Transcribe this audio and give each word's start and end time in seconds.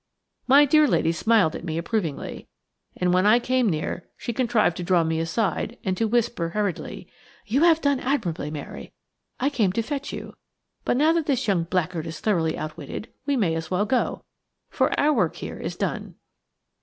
My 0.47 0.65
dear 0.65 0.87
lady 0.87 1.11
smiled 1.11 1.55
at 1.55 1.63
me 1.63 1.77
approvingly, 1.77 2.47
and 2.97 3.13
when 3.13 3.27
I 3.27 3.37
came 3.37 3.69
near 3.69 3.87
her 3.87 4.09
she 4.17 4.33
contrived 4.33 4.75
to 4.77 4.83
draw 4.83 5.03
me 5.03 5.19
aside 5.19 5.77
and 5.83 5.95
to 5.95 6.07
whisper 6.07 6.49
hurriedly: 6.49 7.07
"You 7.45 7.61
have 7.65 7.81
done 7.81 7.99
admirably, 7.99 8.49
Mary. 8.49 8.93
I 9.39 9.51
came 9.51 9.71
to 9.73 9.83
fetch 9.83 10.11
you. 10.11 10.33
But 10.85 10.97
now 10.97 11.13
that 11.13 11.27
this 11.27 11.47
young 11.47 11.65
blackguard 11.65 12.07
is 12.07 12.19
thoroughly 12.19 12.57
outwitted, 12.57 13.09
we 13.27 13.37
may 13.37 13.53
as 13.53 13.69
well 13.69 13.85
go, 13.85 14.25
for 14.71 14.99
our 14.99 15.13
work 15.13 15.35
here 15.35 15.59
is 15.59 15.75
done." 15.75 16.15